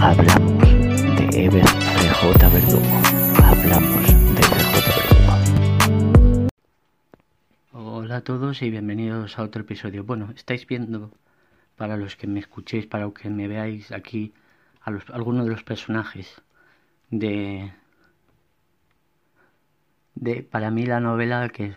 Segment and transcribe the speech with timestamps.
[0.00, 0.62] hablamos
[1.16, 3.00] de Ever CJ Verdugo.
[3.42, 6.48] Hablamos de CJ Verdugo.
[7.72, 10.04] Hola a todos y bienvenidos a otro episodio.
[10.04, 11.12] Bueno, estáis viendo,
[11.76, 14.32] para los que me escuchéis, para los que me veáis aquí,
[14.82, 16.42] algunos de los personajes
[17.10, 17.72] de,
[20.14, 21.74] de, para mí la novela que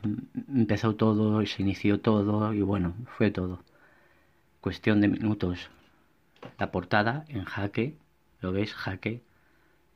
[0.48, 3.64] empezó todo y se inició todo y bueno, fue todo.
[4.62, 5.70] Cuestión de minutos.
[6.60, 7.96] La portada en jaque,
[8.42, 9.22] lo veis, jaque,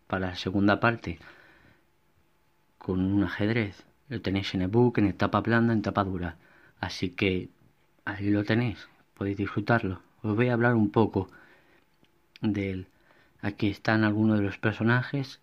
[0.08, 1.20] para la segunda parte,
[2.78, 3.86] con un ajedrez.
[4.10, 6.38] Lo tenéis en ebook, en etapa blanda, en tapa dura.
[6.80, 7.50] Así que
[8.06, 10.02] ahí lo tenéis, podéis disfrutarlo.
[10.24, 11.30] Os voy a hablar un poco
[12.42, 12.88] del...
[13.42, 15.40] Aquí están algunos de los personajes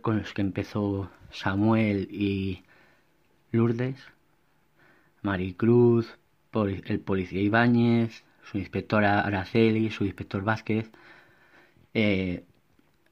[0.00, 2.62] con los que empezó Samuel y
[3.52, 3.98] Lourdes,
[5.22, 6.16] Maricruz,
[6.52, 10.90] el policía Ibáñez, su inspectora Araceli, su inspector Vázquez,
[11.94, 12.44] eh,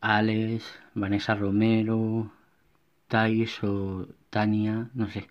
[0.00, 0.64] Alex,
[0.94, 2.32] Vanessa Romero,
[3.08, 5.28] Thais o Tania, no sé.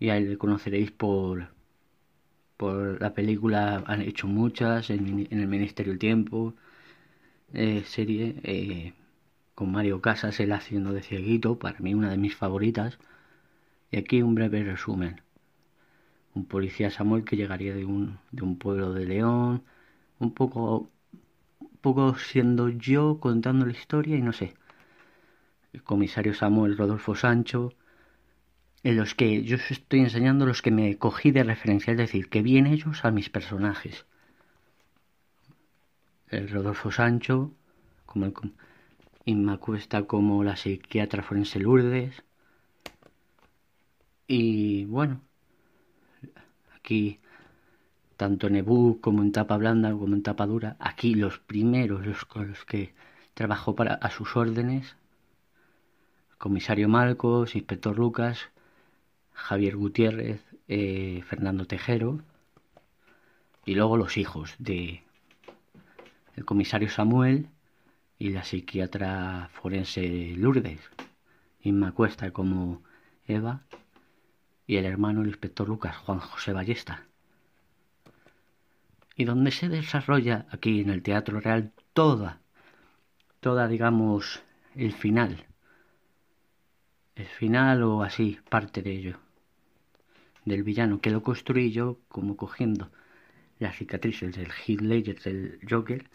[0.00, 1.48] Y ahí le conoceréis por,
[2.56, 6.54] por la película, han hecho muchas, en, el Ministerio del Tiempo,
[7.54, 8.36] eh, serie.
[8.44, 8.94] Eh,
[9.60, 12.98] con Mario Casas, él haciendo de cieguito, para mí una de mis favoritas.
[13.90, 15.20] Y aquí un breve resumen.
[16.34, 19.62] Un policía Samuel que llegaría de un, de un pueblo de León,
[20.18, 20.90] un poco,
[21.80, 24.54] poco siendo yo contando la historia y no sé.
[25.72, 27.72] El comisario Samuel Rodolfo Sancho,
[28.82, 32.42] en los que yo estoy enseñando los que me cogí de referencia, es decir, que
[32.42, 34.06] bien ellos a mis personajes.
[36.28, 37.52] El Rodolfo Sancho,
[38.06, 38.34] como el,
[39.26, 42.22] Inmacuesta como la psiquiatra forense Lourdes.
[44.26, 45.20] Y bueno,
[46.74, 47.20] aquí,
[48.20, 52.26] tanto en ebook como en tapa blanda como en tapa dura, aquí los primeros, los
[52.26, 52.92] con los que
[53.32, 54.94] trabajó para, a sus órdenes,
[56.36, 58.50] comisario Marcos, inspector Lucas,
[59.32, 62.20] Javier Gutiérrez, eh, Fernando Tejero,
[63.64, 65.02] y luego los hijos de
[66.36, 67.48] el comisario Samuel
[68.18, 70.82] y la psiquiatra forense Lourdes,
[71.62, 72.82] Inma Cuesta como
[73.26, 73.62] Eva
[74.66, 77.06] y el hermano el inspector Lucas, Juan José Ballesta.
[79.20, 82.40] Y donde se desarrolla aquí en el Teatro Real toda,
[83.40, 84.42] toda digamos
[84.74, 85.44] el final,
[87.16, 89.18] el final o así, parte de ello,
[90.46, 92.90] del villano que lo construí yo como cogiendo
[93.58, 96.08] las cicatrices del Heath Ledger del Joker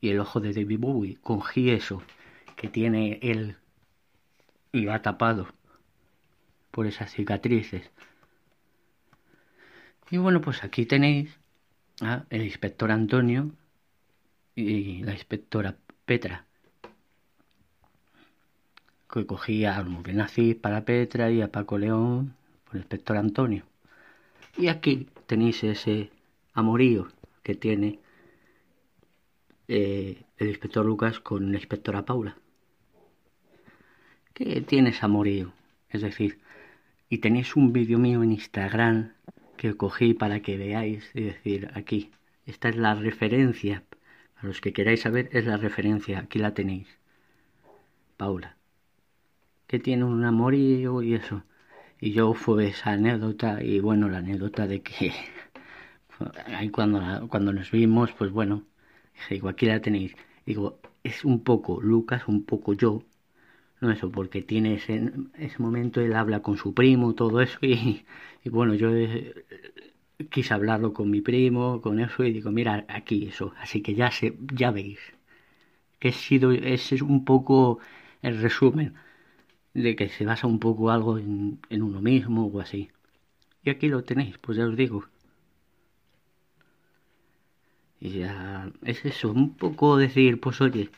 [0.00, 2.04] y el ojo de David Bowie con eso
[2.54, 3.56] que tiene él
[4.70, 5.48] y va tapado
[6.70, 7.90] por esas cicatrices.
[10.08, 11.36] Y bueno, pues aquí tenéis
[12.00, 13.50] el inspector Antonio
[14.54, 16.46] y la inspectora Petra,
[19.10, 22.34] que cogía a Murenazzi para Petra y a Paco León
[22.64, 23.64] por el inspector Antonio.
[24.56, 26.10] Y aquí tenéis ese
[26.52, 27.08] amorío
[27.42, 27.98] que tiene
[29.68, 32.36] eh, el inspector Lucas con la inspectora Paula.
[34.32, 35.52] Que tienes amorío.
[35.88, 36.40] Es decir,
[37.08, 39.12] y tenéis un vídeo mío en Instagram
[39.56, 41.04] que cogí para que veáis.
[41.14, 42.10] Es decir, aquí.
[42.46, 43.84] Esta es la referencia.
[44.36, 46.20] A los que queráis saber, es la referencia.
[46.20, 46.88] Aquí la tenéis.
[48.16, 48.56] Paula.
[49.66, 51.42] Que tiene un amorío y eso.
[52.00, 53.62] Y yo fue esa anécdota.
[53.62, 55.12] Y bueno, la anécdota de que.
[56.46, 58.64] Ahí cuando, cuando nos vimos, pues bueno
[59.30, 60.14] Digo, aquí la tenéis.
[60.46, 63.02] Digo, es un poco Lucas, un poco yo.
[63.80, 67.58] No eso, porque tiene ese, ese momento, él habla con su primo, todo eso.
[67.62, 68.04] Y,
[68.44, 69.44] y bueno, yo eh,
[70.30, 72.24] quise hablarlo con mi primo, con eso.
[72.24, 73.54] Y digo, mira, aquí eso.
[73.58, 74.98] Así que ya, se, ya veis.
[76.00, 77.80] Que he sido, ese es un poco
[78.22, 78.94] el resumen.
[79.74, 82.90] De que se basa un poco algo en, en uno mismo o así.
[83.64, 85.04] Y aquí lo tenéis, pues ya os digo.
[88.00, 90.90] Y ya es eso, un poco decir, pues oye,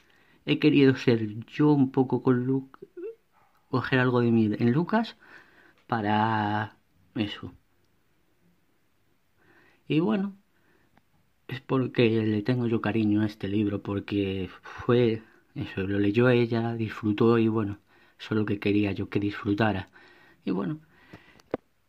[0.47, 2.79] he querido ser yo un poco con Luke,
[3.71, 5.17] coger algo de mí en Lucas
[5.87, 6.77] para
[7.15, 7.53] eso.
[9.89, 10.37] Y bueno,
[11.49, 15.23] es porque le tengo yo cariño a este libro, porque fue
[15.55, 17.79] eso, lo leyó ella, disfrutó y bueno,
[18.19, 19.91] eso es lo que quería yo que disfrutara.
[20.45, 20.81] Y bueno,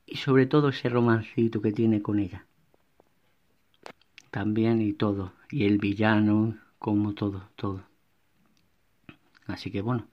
[0.06, 2.48] y sobre todo ese romancito que tiene con ella
[4.31, 5.33] también y todo.
[5.50, 7.83] Y el villano, como todo, todo.
[9.47, 10.07] Así que bueno.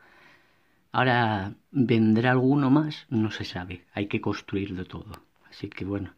[0.93, 3.85] Ahora vendrá alguno más, no se sabe.
[3.95, 5.23] Hay que construirlo todo.
[5.51, 6.15] Así que bueno.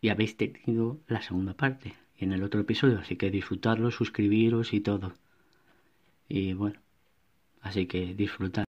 [0.00, 2.98] Y habéis tenido la segunda parte y en el otro episodio.
[2.98, 5.14] Así que disfrutarlo, suscribiros y todo.
[6.28, 6.80] Y bueno,
[7.62, 8.66] así que disfrutar.